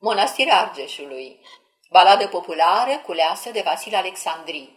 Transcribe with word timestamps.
Mănăstirea 0.00 0.60
Argeșului. 0.60 1.40
Baladă 1.90 2.28
populară 2.28 2.98
culeasă 2.98 3.50
de 3.50 3.60
Vasile 3.60 3.96
Alexandri. 3.96 4.72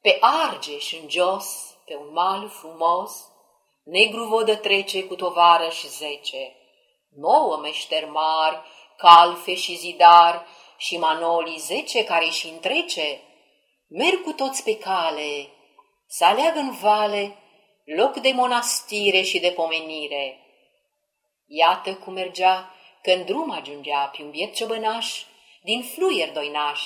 Pe 0.00 0.18
Argeș 0.20 0.92
în 0.92 1.08
jos, 1.08 1.76
pe 1.84 1.96
un 1.96 2.12
mal 2.12 2.48
frumos, 2.48 3.12
Negru 3.84 4.24
vodă 4.24 4.56
trece 4.56 5.04
cu 5.04 5.14
tovară 5.14 5.68
și 5.68 5.88
zece, 5.88 6.56
Nouă 7.16 7.56
meșteri 7.56 8.08
mari, 8.08 8.62
calfe 8.96 9.54
și 9.54 9.76
zidar, 9.76 10.46
Și 10.76 10.98
manolii 10.98 11.58
zece 11.58 12.04
care 12.04 12.28
și 12.28 12.48
întrece, 12.48 13.20
Merg 13.88 14.22
cu 14.22 14.32
toți 14.32 14.62
pe 14.62 14.78
cale, 14.78 15.48
să 16.06 16.24
aleagă 16.24 16.58
în 16.58 16.70
vale 16.70 17.36
loc 17.84 18.16
de 18.16 18.32
monastire 18.32 19.22
și 19.22 19.38
de 19.38 19.50
pomenire. 19.50 20.40
Iată 21.46 21.94
cum 21.94 22.12
mergea 22.12 22.70
când 23.06 23.26
drum 23.26 23.50
ajungea 23.50 24.10
pe 24.16 24.22
un 24.22 24.30
biet 24.30 24.54
ciobănaș 24.54 25.22
din 25.62 25.82
fluier 25.82 26.32
doinaș. 26.32 26.80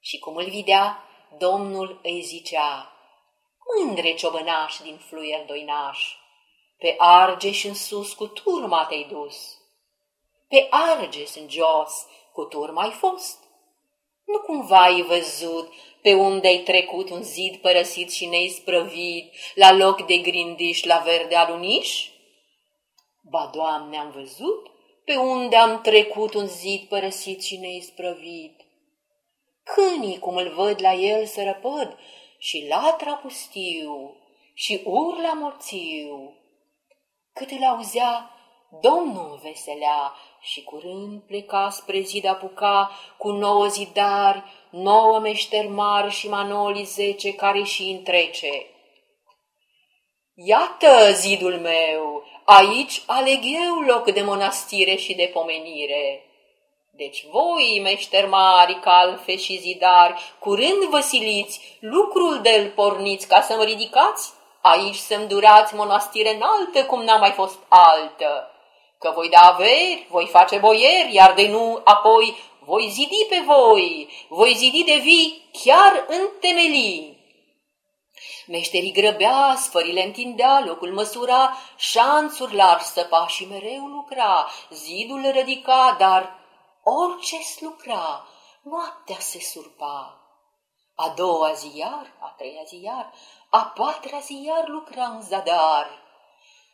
Și 0.00 0.18
cum 0.18 0.36
îl 0.36 0.44
videa, 0.44 1.04
Domnul 1.38 2.00
îi 2.02 2.22
zicea, 2.22 2.92
Mândre 3.76 4.14
ciobănaș 4.14 4.76
din 4.82 4.96
fluier 4.96 5.44
doinaș, 5.46 6.16
pe 6.78 6.94
Argeș 6.98 7.64
în 7.64 7.74
sus 7.74 8.12
cu 8.12 8.26
turma 8.26 8.84
te-ai 8.84 9.06
dus. 9.10 9.58
Pe 10.48 10.66
Argeș 10.70 11.34
în 11.34 11.48
jos 11.48 12.06
cu 12.32 12.44
turma 12.44 12.82
ai 12.82 12.90
fost. 12.90 13.38
Nu 14.24 14.38
cumva 14.40 14.82
ai 14.82 15.02
văzut 15.02 15.72
pe 16.02 16.14
unde 16.14 16.46
ai 16.46 16.58
trecut 16.58 17.10
un 17.10 17.22
zid 17.22 17.56
părăsit 17.56 18.12
și 18.12 18.26
neisprăvit, 18.26 19.34
la 19.54 19.72
loc 19.72 20.06
de 20.06 20.16
grindiș 20.16 20.82
la 20.82 20.98
verde 20.98 21.34
aluniș? 21.34 22.08
Ba, 23.30 23.50
Doamne, 23.54 23.98
am 23.98 24.10
văzut 24.10 24.71
pe 25.04 25.16
unde 25.16 25.56
am 25.56 25.80
trecut 25.80 26.34
un 26.34 26.46
zid 26.46 26.88
părăsit 26.88 27.42
și 27.42 27.56
neisprăvit. 27.56 28.60
Câinii, 29.62 30.18
cum 30.18 30.36
îl 30.36 30.54
văd 30.54 30.80
la 30.80 30.92
el, 30.92 31.26
să 31.26 31.42
răpăd 31.42 31.98
și 32.38 32.66
latra 32.68 33.14
pustiu 33.14 34.16
și 34.54 34.80
urla 34.84 35.32
morțiu. 35.32 36.36
Cât 37.32 37.50
îl 37.50 37.64
auzea, 37.64 38.32
Domnul 38.80 39.40
veselea 39.42 40.14
și 40.40 40.62
curând 40.62 41.22
pleca 41.22 41.70
spre 41.70 42.00
zid 42.00 42.24
apuca 42.24 42.90
cu 43.18 43.30
nouă 43.30 43.66
zidari, 43.66 44.42
nouă 44.70 45.18
meșteri 45.18 45.68
mari 45.68 46.12
și 46.12 46.28
manoli 46.28 46.84
zece 46.84 47.34
care 47.34 47.62
și 47.62 47.82
întrece. 47.82 48.66
Iată 50.34 51.12
zidul 51.12 51.58
meu, 51.58 52.24
aici 52.44 53.02
aleg 53.06 53.40
eu 53.44 53.80
loc 53.80 54.10
de 54.10 54.22
monastire 54.22 54.94
și 54.94 55.14
de 55.14 55.30
pomenire. 55.32 56.26
Deci 56.90 57.24
voi, 57.30 57.80
meșteri 57.82 58.28
mari, 58.28 58.80
calfe 58.80 59.36
și 59.36 59.58
zidari, 59.58 60.34
curând 60.38 60.84
vă 60.90 61.00
siliți, 61.00 61.76
lucrul 61.80 62.40
de-l 62.42 62.72
porniți 62.74 63.28
ca 63.28 63.40
să 63.40 63.54
mă 63.56 63.62
ridicați, 63.62 64.30
aici 64.60 64.96
să-mi 64.96 65.26
durați 65.26 65.74
monastire 65.74 66.34
înaltă 66.34 66.84
cum 66.84 67.02
n-a 67.02 67.16
mai 67.16 67.30
fost 67.30 67.58
altă. 67.68 68.50
Că 68.98 69.12
voi 69.14 69.28
da 69.28 69.40
averi, 69.40 70.06
voi 70.10 70.26
face 70.26 70.56
boieri, 70.56 71.14
iar 71.14 71.34
de 71.34 71.48
nu 71.48 71.80
apoi 71.84 72.36
voi 72.64 72.88
zidi 72.90 73.26
pe 73.28 73.42
voi, 73.46 74.08
voi 74.28 74.54
zidi 74.54 74.84
de 74.84 74.98
vii 75.02 75.42
chiar 75.64 76.04
în 76.08 76.28
temelii. 76.40 77.11
Meșterii 78.46 78.92
grăbea, 78.92 79.54
sfările 79.56 80.04
întindea, 80.04 80.62
locul 80.66 80.92
măsura, 80.92 81.56
șanțuri 81.76 82.54
largi 82.54 82.84
săpa 82.84 83.26
și 83.26 83.44
mereu 83.44 83.86
lucra, 83.86 84.48
zidul 84.70 85.30
rădica, 85.34 85.96
dar 85.98 86.38
orice 86.82 87.36
lucra, 87.60 88.26
noaptea 88.62 89.18
se 89.18 89.40
surpa. 89.40 90.16
A 90.94 91.08
doua 91.08 91.52
zi 91.52 91.72
iar, 91.74 92.16
a 92.20 92.34
treia 92.36 92.62
zi 92.66 92.80
iar, 92.82 93.12
a 93.50 93.72
patra 93.76 94.18
zi 94.18 94.42
iar 94.46 94.68
lucra 94.68 95.04
în 95.04 95.22
zadar. 95.22 96.02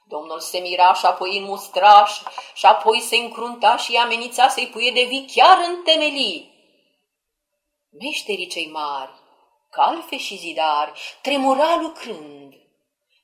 Domnul 0.08 0.40
se 0.40 0.58
mira 0.58 0.94
și 0.94 1.06
apoi 1.06 1.38
în 1.38 1.44
mustraș 1.44 2.20
și 2.54 2.66
apoi 2.66 3.00
se 3.00 3.16
încrunta 3.16 3.76
și 3.76 3.96
amenința 3.96 4.48
să-i 4.48 4.68
puie 4.68 4.90
de 4.90 5.04
vii 5.04 5.30
chiar 5.34 5.58
în 5.68 5.82
temelii. 5.82 6.56
Meșterii 7.90 8.46
cei 8.46 8.70
mari, 8.70 9.10
calfe 9.70 10.18
și 10.18 10.36
zidari, 10.36 11.00
tremura 11.22 11.76
lucrând. 11.76 12.54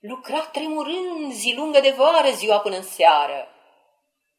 Lucra 0.00 0.40
tremurând 0.40 1.32
zi 1.32 1.54
lungă 1.56 1.80
de 1.80 1.90
vară 1.90 2.30
ziua 2.30 2.60
până 2.60 2.76
în 2.76 2.82
seară. 2.82 3.48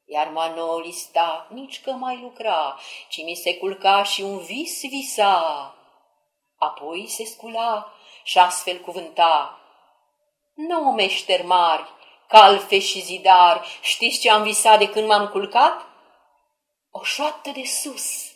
Iar 0.05 0.27
Manoli 0.27 0.91
sta, 0.91 1.47
nici 1.49 1.81
că 1.81 1.91
mai 1.91 2.19
lucra, 2.21 2.79
ci 3.09 3.23
mi 3.23 3.35
se 3.35 3.57
culca 3.57 4.03
și 4.03 4.21
un 4.21 4.37
vis 4.37 4.81
visa. 4.81 5.75
Apoi 6.57 7.07
se 7.07 7.25
scula 7.25 7.93
și 8.23 8.37
astfel 8.37 8.79
cuvânta. 8.79 9.59
Nu 10.53 10.79
meșteri 10.79 11.45
mari, 11.45 11.89
calfe 12.27 12.79
și 12.79 13.01
zidari, 13.01 13.79
știți 13.81 14.19
ce 14.19 14.31
am 14.31 14.43
visat 14.43 14.79
de 14.79 14.89
când 14.89 15.07
m-am 15.07 15.27
culcat? 15.27 15.85
O 16.91 17.03
șoaptă 17.03 17.49
de 17.49 17.63
sus. 17.63 18.33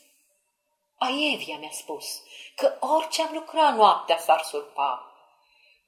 Aevia 0.98 1.58
mi-a 1.58 1.72
spus 1.72 2.22
că 2.60 2.78
orice 2.80 3.22
am 3.22 3.30
lucrat 3.34 3.76
noaptea 3.76 4.18
s-ar 4.18 4.42
surpa. 4.44 5.14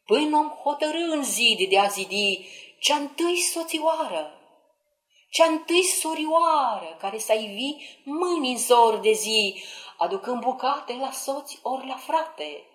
Până 0.06 0.38
om 0.38 0.50
hotărâ 0.50 1.12
în 1.12 1.24
zid 1.24 1.70
de 1.70 1.80
a 1.80 1.88
zidi 1.88 2.48
cea 2.80 2.96
întâi 2.96 3.38
soțioară, 3.38 4.40
cea 5.30 5.46
întâi 5.46 5.84
sorioară 5.84 6.98
care 7.00 7.18
să 7.18 7.34
ivi 7.34 7.76
mâini 8.04 8.52
în 8.52 8.58
zor 8.58 8.98
de 8.98 9.12
zi, 9.12 9.64
aducând 9.98 10.42
bucate 10.42 10.94
la 11.00 11.12
soți 11.12 11.59
ori 11.62 11.88
la 11.88 11.96
frate. 11.96 12.66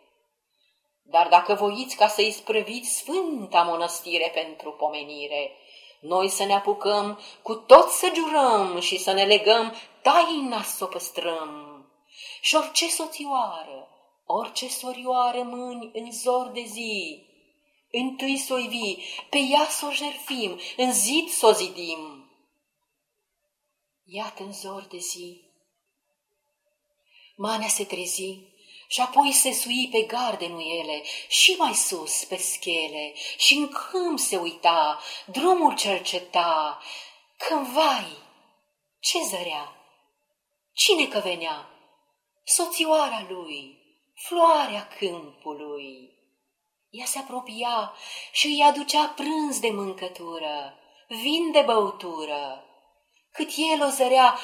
Dar 1.02 1.28
dacă 1.28 1.54
voiți 1.54 1.96
ca 1.96 2.08
să-i 2.08 2.30
sprăviți 2.30 2.96
sfânta 2.96 3.62
mănăstire 3.62 4.30
pentru 4.34 4.72
pomenire, 4.72 5.52
noi 6.00 6.28
să 6.28 6.44
ne 6.44 6.54
apucăm 6.54 7.20
cu 7.42 7.54
tot 7.54 7.90
să 7.90 8.12
jurăm 8.14 8.80
și 8.80 8.98
să 8.98 9.12
ne 9.12 9.24
legăm, 9.24 9.74
taina 10.02 10.62
să 10.62 10.84
o 10.84 10.86
păstrăm. 10.86 11.75
Și 12.40 12.54
orice 12.54 12.88
soțioară, 12.88 13.88
orice 14.26 14.68
sorioară 14.68 15.42
mâini 15.42 15.90
în 15.92 16.12
zor 16.12 16.46
de 16.46 16.64
zi, 16.64 17.24
întâi 17.92 18.38
să 18.38 18.54
o 18.54 18.58
ivi, 18.58 18.96
pe 19.30 19.38
ea 19.38 19.66
să 19.68 19.86
o 19.86 19.90
jerfim, 19.90 20.60
în 20.76 20.92
zid 20.92 21.28
să 21.28 21.46
o 21.46 21.52
zidim. 21.52 22.30
Iată 24.04 24.42
în 24.42 24.52
zor 24.52 24.82
de 24.82 24.98
zi, 24.98 25.40
manea 27.36 27.68
se 27.68 27.84
trezi 27.84 28.38
și 28.88 29.00
apoi 29.00 29.32
se 29.32 29.52
sui 29.52 29.88
pe 29.90 30.06
ele 30.78 31.02
și 31.28 31.54
mai 31.58 31.74
sus 31.74 32.24
pe 32.24 32.36
schele 32.36 33.14
și 33.36 33.54
în 33.54 33.68
câmp 33.68 34.18
se 34.18 34.36
uita, 34.36 35.00
drumul 35.26 35.76
cerceta, 35.76 36.80
când 37.36 37.66
vai, 37.66 38.16
ce 39.00 39.22
zărea, 39.22 39.76
cine 40.72 41.06
că 41.06 41.18
venea? 41.18 41.75
Soțioara 42.48 43.26
lui, 43.28 43.78
floarea 44.14 44.88
câmpului. 44.98 46.10
Ea 46.90 47.04
se 47.04 47.18
apropia 47.18 47.92
și 48.32 48.46
îi 48.46 48.62
aducea 48.62 49.14
prânz 49.16 49.58
de 49.58 49.70
mâncătură, 49.70 50.78
vin 51.08 51.50
de 51.52 51.60
băutură. 51.60 52.64
Cât 53.32 53.48
el 53.56 53.82
o 53.82 53.88
zărea, 53.88 54.38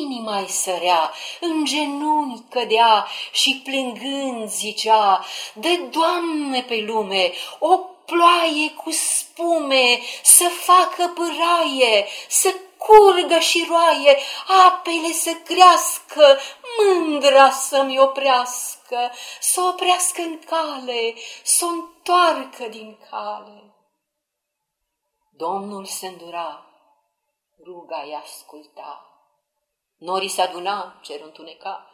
inima 0.00 0.38
îi 0.38 0.48
sărea, 0.48 1.12
în 1.40 1.64
genunchi 1.64 2.48
cădea 2.50 3.06
și 3.32 3.60
plângând 3.64 4.48
zicea, 4.48 5.24
De 5.54 5.76
Doamne 5.76 6.62
pe 6.62 6.84
lume, 6.86 7.32
o 7.58 7.76
ploaie 8.06 8.70
cu 8.70 8.90
spume, 8.90 10.00
să 10.22 10.44
facă 10.48 11.12
pâraie, 11.14 12.06
să 12.28 12.54
curgă 12.78 13.38
și 13.38 13.66
roaie, 13.68 14.18
apele 14.66 15.12
să 15.12 15.30
crească, 15.44 16.38
mândra 16.78 17.50
să-mi 17.50 18.00
oprească, 18.00 19.12
să 19.40 19.60
oprească 19.60 20.20
în 20.20 20.38
cale, 20.38 21.14
să 21.42 21.64
o 21.64 21.68
întoarcă 21.68 22.68
din 22.68 22.98
cale. 23.10 23.74
Domnul 25.30 25.84
se 25.84 26.06
îndura, 26.06 26.66
ruga 27.64 28.04
i 28.08 28.14
asculta. 28.14 29.02
Norii 29.96 30.28
se 30.28 30.42
aduna, 30.42 31.00
cer 31.02 31.20
întuneca, 31.20 31.90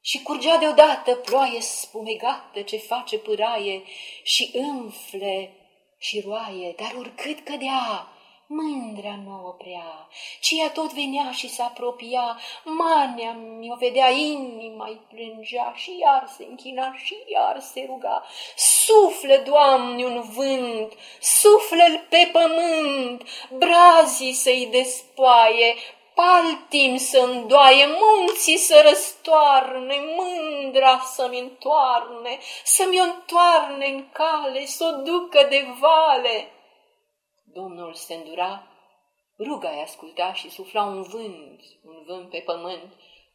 și 0.00 0.22
curgea 0.22 0.56
deodată 0.56 1.14
ploaie 1.14 1.60
spumegată 1.60 2.62
ce 2.62 2.76
face 2.76 3.18
pâraie 3.18 3.82
și 4.22 4.50
înfle 4.54 5.56
și 5.98 6.20
roaie, 6.20 6.74
dar 6.78 6.94
oricât 6.98 7.44
cădea, 7.44 8.08
mândra 8.46 9.18
nu 9.24 9.46
oprea, 9.46 10.08
ci 10.40 10.50
ea 10.50 10.70
tot 10.70 10.92
venea 10.92 11.30
și 11.30 11.48
se 11.48 11.62
apropia, 11.62 12.38
manea 12.64 13.32
mi-o 13.32 13.74
vedea, 13.74 14.10
inima 14.10 14.86
îi 14.86 15.00
plângea 15.08 15.72
și 15.76 15.98
iar 15.98 16.28
se 16.36 16.46
închina 16.48 16.94
și 17.04 17.16
iar 17.32 17.60
se 17.60 17.84
ruga. 17.86 18.24
Sufle, 18.56 19.36
Doamne, 19.36 20.04
un 20.04 20.22
vânt, 20.34 20.92
sufle-l 21.20 22.06
pe 22.08 22.30
pământ, 22.32 23.22
brazii 23.50 24.32
să-i 24.32 24.68
despoaie, 24.70 25.74
paltim 26.14 26.96
să 26.96 27.18
îndoaie, 27.18 27.86
munții 27.86 28.56
să 28.56 28.84
răstoarne, 28.88 29.96
mândra 30.16 31.02
să-mi 31.14 31.38
întoarne, 31.38 32.38
să-mi 32.64 33.00
o 33.00 33.02
întoarne 33.02 33.86
în 33.86 34.04
cale, 34.12 34.66
să 34.66 34.84
o 34.84 35.02
ducă 35.02 35.46
de 35.48 35.66
vale. 35.80 36.50
Domnul 37.56 37.94
se 37.94 38.14
îndura, 38.14 38.66
ruga-i 39.38 39.82
asculta 39.82 40.32
și 40.32 40.50
sufla 40.50 40.82
un 40.82 41.02
vânt, 41.02 41.60
un 41.82 42.02
vânt 42.06 42.30
pe 42.30 42.38
pământ, 42.38 42.92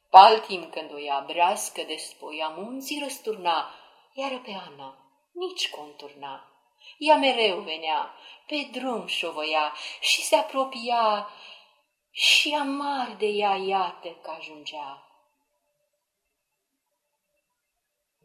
paltim 0.09 0.69
când 0.69 0.93
o 0.93 0.97
ia 0.97 1.23
brească 1.27 1.81
de 1.83 1.95
spoia, 1.95 2.47
munții 2.47 2.99
răsturna, 3.03 3.75
iar 4.13 4.41
pe 4.45 4.51
Ana 4.51 4.95
nici 5.31 5.69
conturna. 5.69 6.51
Ea 6.97 7.15
mereu 7.15 7.59
venea, 7.59 8.15
pe 8.47 8.69
drum 8.71 9.05
șovăia 9.05 9.73
și 9.99 10.21
se 10.21 10.35
apropia 10.35 11.29
și 12.11 12.53
amar 12.53 13.15
de 13.17 13.25
ea 13.25 13.55
iată 13.55 14.09
că 14.09 14.29
ajungea. 14.29 15.05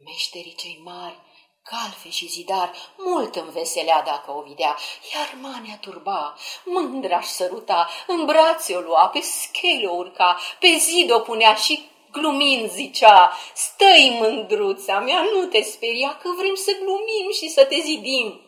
Meșterii 0.03 0.55
cei 0.55 0.79
mari, 0.83 1.19
calfe 1.69 2.09
și 2.09 2.27
zidar, 2.27 2.71
mult 2.97 3.35
înveselea 3.35 4.01
dacă 4.01 4.31
o 4.31 4.41
vedea, 4.41 4.77
iar 5.13 5.37
mania 5.41 5.77
turba, 5.81 6.35
mândraș 6.65 7.25
și 7.25 7.31
săruta, 7.31 7.89
în 8.07 8.25
brațe 8.25 8.75
o 8.75 8.79
lua, 8.79 9.07
pe 9.07 9.19
schele 9.19 9.87
o 9.87 9.95
urca, 9.95 10.39
pe 10.59 10.67
zid 10.67 11.11
o 11.11 11.19
punea 11.19 11.55
și 11.55 11.89
glumind 12.11 12.69
zicea, 12.69 13.31
stai 13.53 14.17
mândruța 14.19 14.99
mea, 14.99 15.21
nu 15.21 15.45
te 15.45 15.61
speria 15.61 16.17
că 16.17 16.29
vrem 16.37 16.55
să 16.55 16.71
glumim 16.81 17.31
și 17.31 17.47
să 17.47 17.65
te 17.65 17.79
zidim. 17.79 18.41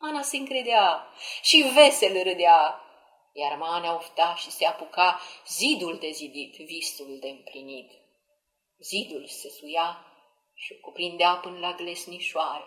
Ana 0.00 0.22
se 0.22 0.36
încredea 0.36 1.06
și 1.42 1.70
vesel 1.74 2.22
râdea, 2.22 2.80
iar 3.32 3.56
Manea 3.58 3.94
ofta 3.94 4.34
și 4.36 4.50
se 4.50 4.64
apuca 4.64 5.20
zidul 5.48 5.96
de 6.00 6.10
zidit, 6.10 6.54
visul 6.56 7.16
de 7.20 7.28
împlinit. 7.28 7.90
Zidul 8.78 9.26
se 9.26 9.48
suia 9.58 10.07
și 10.58 10.72
o 10.76 10.80
cuprindea 10.80 11.34
până 11.34 11.58
la 11.58 11.72
glesnișoare, 11.72 12.64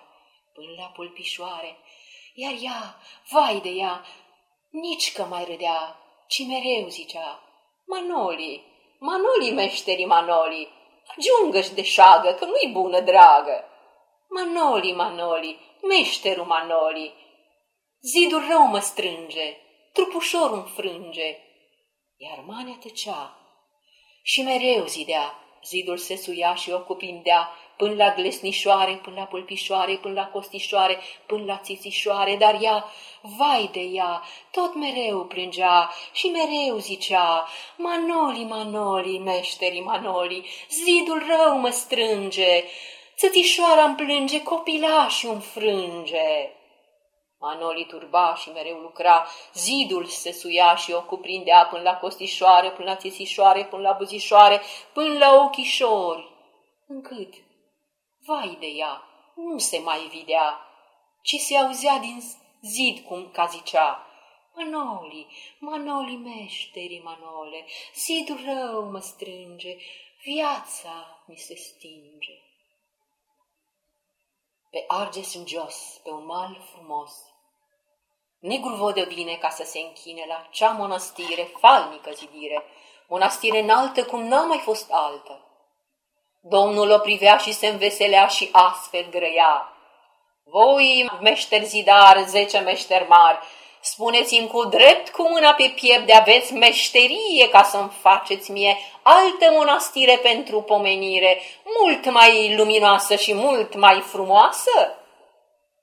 până 0.53 0.71
la 0.77 0.85
pulpișoare, 0.85 1.77
iar 2.33 2.53
ea, 2.61 2.95
vai 3.31 3.59
de 3.59 3.69
ea, 3.69 4.05
nici 4.69 5.13
că 5.13 5.23
mai 5.23 5.43
râdea, 5.45 5.97
ci 6.27 6.47
mereu 6.47 6.88
zicea, 6.88 7.43
Manoli, 7.85 8.63
Manoli, 8.99 9.51
meșterii 9.51 10.05
Manoli, 10.05 10.69
ajungă-și 11.17 11.73
de 11.73 11.83
șagă, 11.83 12.33
că 12.33 12.45
nu-i 12.45 12.71
bună 12.71 12.99
dragă. 12.99 13.65
Manoli, 14.29 14.93
Manoli, 14.93 15.59
meșterul 15.88 16.45
Manoli, 16.45 17.13
zidul 18.01 18.47
rău 18.49 18.65
mă 18.65 18.79
strânge, 18.79 19.57
trupușor 19.93 20.51
înfrânge. 20.51 21.38
Iar 22.17 22.43
Manea 22.47 22.77
tăcea 22.81 23.35
și 24.23 24.41
mereu 24.41 24.85
zidea, 24.85 25.35
zidul 25.63 25.97
se 25.97 26.15
suia 26.15 26.55
și 26.55 26.71
o 26.71 26.83
cuprindea, 26.83 27.49
până 27.81 28.04
la 28.04 28.13
glesnișoare, 28.13 29.00
până 29.04 29.16
la 29.19 29.25
pulpișoare, 29.25 29.94
până 29.95 30.13
la 30.13 30.28
costișoare, 30.28 31.00
până 31.25 31.44
la 31.45 31.57
țițișoare, 31.63 32.36
dar 32.36 32.57
ea, 32.62 32.86
vai 33.22 33.69
de 33.72 33.80
ea, 33.80 34.22
tot 34.51 34.75
mereu 34.75 35.25
plângea 35.25 35.89
și 36.12 36.28
mereu 36.28 36.78
zicea, 36.78 37.48
Manoli, 37.78 38.44
Manoli, 38.44 39.18
meșterii 39.18 39.81
Manoli, 39.81 40.50
zidul 40.69 41.24
rău 41.28 41.57
mă 41.57 41.69
strânge, 41.69 42.63
țățișoara 43.18 43.84
îmi 43.84 43.95
plânge, 43.95 44.44
copilașul 44.44 45.31
îmi 45.31 45.42
frânge. 45.42 46.51
Manoli 47.39 47.86
turba 47.86 48.36
și 48.42 48.50
mereu 48.50 48.77
lucra, 48.77 49.27
zidul 49.54 50.06
se 50.06 50.31
suia 50.31 50.75
și 50.75 50.92
o 50.92 51.01
cuprindea 51.01 51.68
până 51.69 51.81
la 51.81 51.98
costișoare, 51.98 52.69
până 52.69 52.89
la 52.89 52.95
țițișoare, 52.95 53.63
până 53.63 53.81
la 53.81 53.95
buzișoare, 53.98 54.62
până 54.94 55.18
la 55.18 55.34
ochișori, 55.44 56.30
încât, 56.88 57.34
vai 58.25 58.57
de 58.59 58.65
ea, 58.65 59.03
nu 59.35 59.57
se 59.57 59.77
mai 59.77 60.07
videa, 60.07 60.59
ci 61.21 61.35
se 61.35 61.57
auzea 61.57 61.97
din 61.97 62.21
zid 62.62 63.06
cum 63.06 63.29
ca 63.31 63.45
zicea, 63.45 64.06
Manoli, 64.56 65.27
Manoli 65.59 66.15
meșteri, 66.15 67.01
Manole, 67.03 67.65
zidul 67.95 68.39
rău 68.45 68.89
mă 68.89 69.00
strânge, 69.00 69.77
viața 70.23 71.23
mi 71.25 71.35
se 71.35 71.56
stinge. 71.56 72.39
Pe 74.69 74.85
Arges 74.88 75.33
în 75.33 75.47
jos, 75.47 76.00
pe 76.03 76.09
un 76.09 76.25
mal 76.25 76.62
frumos, 76.74 77.12
Negru 78.41 78.75
vodă 78.75 79.06
bine 79.06 79.35
ca 79.35 79.50
să 79.50 79.63
se 79.63 79.79
închine 79.79 80.25
la 80.27 80.47
cea 80.51 80.71
mănăstire, 80.71 81.44
falnică 81.44 82.12
zidire, 82.12 82.63
mănăstire 83.07 83.59
înaltă 83.59 84.06
cum 84.06 84.24
n-a 84.24 84.45
mai 84.45 84.57
fost 84.57 84.91
altă. 84.91 85.50
Domnul 86.43 86.91
o 86.91 86.97
privea 86.97 87.38
și 87.38 87.51
se 87.53 87.67
înveselea 87.67 88.27
și 88.27 88.49
astfel 88.51 89.05
grăia. 89.09 89.73
Voi, 90.43 91.11
meșteri 91.19 91.65
zidar, 91.65 92.23
zece 92.27 92.59
meșteri 92.59 93.07
mari, 93.07 93.38
spuneți-mi 93.81 94.47
cu 94.47 94.65
drept 94.65 95.09
cu 95.09 95.29
mâna 95.29 95.53
pe 95.53 95.73
piept 95.75 96.05
de 96.05 96.13
aveți 96.13 96.53
meșterie 96.53 97.49
ca 97.51 97.63
să-mi 97.63 97.91
faceți 98.01 98.51
mie 98.51 98.77
altă 99.01 99.51
mănăstire 99.57 100.17
pentru 100.17 100.61
pomenire, 100.61 101.41
mult 101.79 102.11
mai 102.11 102.55
luminoasă 102.55 103.15
și 103.15 103.33
mult 103.33 103.75
mai 103.75 103.99
frumoasă? 103.99 104.95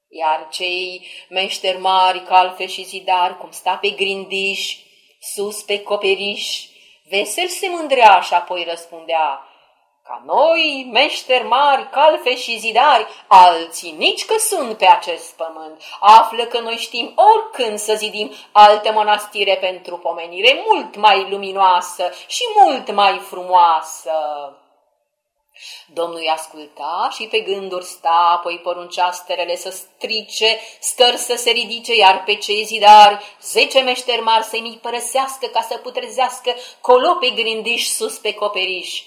Iar 0.08 0.49
cei 0.50 1.06
meșteri 1.28 1.78
mari, 1.81 2.22
calfe 2.22 2.66
și 2.66 2.84
zidar, 2.84 3.37
cum 3.38 3.50
sta 3.50 3.76
pe 3.81 3.88
grindiș, 3.88 4.76
sus 5.20 5.62
pe 5.62 5.82
coperiș, 5.82 6.64
vesel 7.10 7.46
se 7.46 7.69
mândrea 7.69 8.20
și 8.20 8.34
apoi 8.34 8.66
răspundea, 8.69 9.48
ca 10.08 10.22
noi, 10.25 10.88
meșteri 10.93 11.44
mari, 11.44 11.90
calfe 11.90 12.37
și 12.37 12.58
zidari, 12.58 13.06
alții 13.26 13.94
nici 13.99 14.25
că 14.25 14.38
sunt 14.38 14.76
pe 14.76 14.87
acest 14.87 15.37
pământ, 15.37 15.82
află 16.00 16.44
că 16.44 16.60
noi 16.60 16.76
știm 16.76 17.14
oricând 17.14 17.78
să 17.78 17.94
zidim 17.94 18.32
alte 18.52 18.90
mănastire 18.90 19.56
pentru 19.56 19.96
pomenire 19.96 20.64
mult 20.66 20.96
mai 20.96 21.31
luminoasă 21.31 22.12
și 22.26 22.43
mult 22.62 22.93
mai 22.93 23.19
frumoasă. 23.19 24.12
Domnul 25.87 26.19
îi 26.19 26.28
asculta 26.28 27.08
și 27.12 27.26
pe 27.26 27.40
gânduri 27.40 27.84
sta, 27.84 28.32
apoi 28.37 28.58
poruncea 28.58 29.10
sterele 29.10 29.56
să 29.56 29.70
strice, 29.70 30.58
stăr 30.81 31.14
să 31.14 31.34
se 31.37 31.50
ridice, 31.50 31.96
iar 31.96 32.22
pe 32.25 32.34
cei 32.34 32.64
zidari, 32.64 33.37
zece 33.43 33.81
meșteri 33.81 34.20
mari 34.20 34.44
să-i 34.44 34.60
mi 34.60 34.78
părăsească 34.82 35.46
ca 35.46 35.60
să 35.60 35.77
putrezească 35.77 36.55
colo 36.81 37.15
pe 37.15 37.29
grindiș 37.29 37.86
sus 37.86 38.19
pe 38.19 38.34
coperiș. 38.34 39.03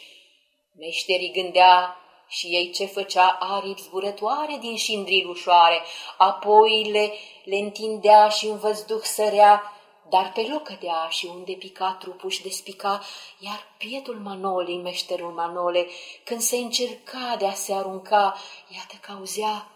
Meșterii 0.76 1.32
gândea 1.32 1.96
și 2.28 2.48
ei 2.48 2.72
ce 2.72 2.86
făcea 2.86 3.28
aripi 3.40 3.82
zburătoare 3.82 4.58
din 4.60 4.76
șindril 4.76 5.30
ușoare, 5.30 5.82
apoi 6.18 6.90
le, 6.92 7.12
le 7.44 7.56
întindea 7.56 8.30
și 8.30 8.46
în 8.46 8.58
văzduh 8.58 9.02
sărea, 9.02 9.82
dar 10.10 10.32
pe 10.32 10.42
loc 10.42 10.64
cădea 10.64 11.08
și 11.10 11.26
unde 11.26 11.54
pica 11.54 11.94
trupul 11.94 12.30
și 12.30 12.42
despica, 12.42 13.02
iar 13.40 13.76
pietul 13.78 14.20
Manolei, 14.20 14.78
meșterul 14.78 15.32
Manole, 15.32 15.88
când 16.24 16.42
se 16.42 16.58
încerca 16.58 17.36
de 17.38 17.46
a 17.46 17.54
se 17.54 17.74
arunca, 17.74 18.38
iată 18.76 18.96
că 19.02 19.12
auzea 19.12 19.72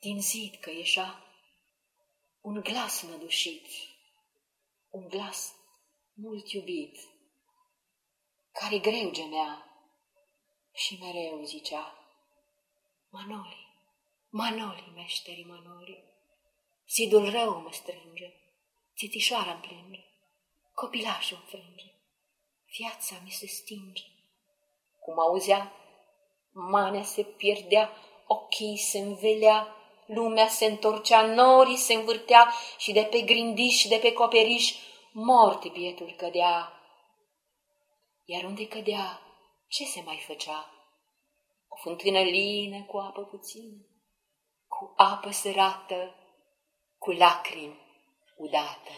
din 0.00 0.20
zid 0.20 0.54
că 0.60 0.70
ieșa 0.70 1.24
un 2.40 2.60
glas 2.60 3.02
nădușit, 3.02 3.66
un 4.90 5.08
glas 5.08 5.54
mult 6.14 6.50
iubit, 6.50 6.96
care 8.52 8.78
greu 8.78 9.10
gemea 9.10 9.73
și 10.74 10.98
mereu 11.00 11.42
zicea, 11.42 11.98
Manoli, 13.10 13.68
Manoli, 14.28 14.92
meșterii 14.94 15.44
Manoli, 15.44 16.04
zidul 16.88 17.30
rău 17.30 17.60
mă 17.60 17.72
strânge, 17.72 18.34
Țitișoara 18.96 19.50
îmi 19.50 19.60
plânge, 19.60 20.04
copilașul 20.74 21.36
îmi 21.36 21.46
frânge, 21.48 21.92
viața 22.76 23.16
mi 23.24 23.30
se 23.30 23.46
stinge. 23.46 24.02
Cum 25.00 25.18
auzea, 25.18 25.72
manea 26.52 27.02
se 27.02 27.22
pierdea, 27.22 27.90
ochii 28.26 28.76
se 28.76 28.98
învelea, 28.98 29.76
lumea 30.06 30.48
se 30.48 30.64
întorcea, 30.64 31.22
norii 31.22 31.76
se 31.76 31.94
învârtea 31.94 32.52
și 32.78 32.92
de 32.92 33.02
pe 33.02 33.20
grindiș 33.20 33.76
și 33.76 33.88
de 33.88 33.96
pe 33.96 34.12
coperiș 34.12 34.74
morte 35.12 35.68
bietul 35.68 36.14
cădea. 36.16 36.72
Iar 38.24 38.44
unde 38.44 38.68
cădea, 38.68 39.20
ce 39.66 39.84
se 39.84 40.00
mai 40.00 40.22
făcea? 40.26 40.70
O 41.68 41.76
fântână 41.76 42.20
lină 42.20 42.84
cu 42.84 42.96
apă 42.96 43.22
puțină, 43.24 43.86
cu 44.68 44.92
apă 44.96 45.30
sărată, 45.30 46.14
cu 46.98 47.10
lacrimi 47.10 47.78
udată. 48.36 48.90